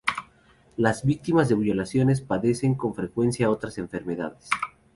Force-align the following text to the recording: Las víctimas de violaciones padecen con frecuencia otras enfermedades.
Las 0.77 1.05
víctimas 1.05 1.47
de 1.47 1.53
violaciones 1.53 2.21
padecen 2.21 2.73
con 2.73 2.95
frecuencia 2.95 3.51
otras 3.51 3.77
enfermedades. 3.77 4.49